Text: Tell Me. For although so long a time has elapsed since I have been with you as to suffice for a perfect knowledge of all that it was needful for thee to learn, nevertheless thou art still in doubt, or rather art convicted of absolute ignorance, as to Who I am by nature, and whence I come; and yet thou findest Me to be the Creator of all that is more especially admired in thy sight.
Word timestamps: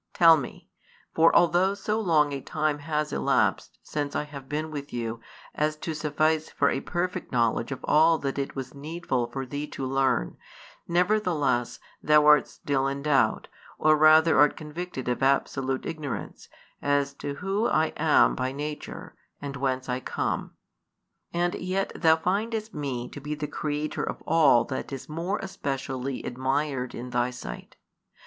Tell 0.15 0.35
Me. 0.35 0.67
For 1.13 1.31
although 1.35 1.75
so 1.75 1.99
long 2.01 2.33
a 2.33 2.41
time 2.41 2.79
has 2.79 3.13
elapsed 3.13 3.77
since 3.83 4.15
I 4.15 4.23
have 4.23 4.49
been 4.49 4.71
with 4.71 4.91
you 4.91 5.19
as 5.53 5.75
to 5.77 5.93
suffice 5.93 6.49
for 6.49 6.69
a 6.71 6.79
perfect 6.81 7.31
knowledge 7.31 7.71
of 7.71 7.83
all 7.87 8.17
that 8.17 8.39
it 8.39 8.55
was 8.55 8.73
needful 8.73 9.27
for 9.27 9.45
thee 9.45 9.67
to 9.67 9.85
learn, 9.85 10.37
nevertheless 10.87 11.77
thou 12.01 12.25
art 12.25 12.47
still 12.47 12.87
in 12.87 13.03
doubt, 13.03 13.47
or 13.77 13.95
rather 13.95 14.39
art 14.39 14.57
convicted 14.57 15.07
of 15.07 15.21
absolute 15.21 15.85
ignorance, 15.85 16.49
as 16.81 17.13
to 17.13 17.35
Who 17.35 17.67
I 17.67 17.93
am 17.95 18.33
by 18.33 18.51
nature, 18.51 19.13
and 19.39 19.55
whence 19.55 19.87
I 19.87 19.99
come; 19.99 20.53
and 21.31 21.53
yet 21.53 21.91
thou 21.95 22.15
findest 22.15 22.73
Me 22.73 23.07
to 23.09 23.21
be 23.21 23.35
the 23.35 23.45
Creator 23.47 24.03
of 24.03 24.23
all 24.23 24.63
that 24.63 24.91
is 24.91 25.07
more 25.07 25.37
especially 25.43 26.23
admired 26.23 26.95
in 26.95 27.11
thy 27.11 27.29
sight. 27.29 27.75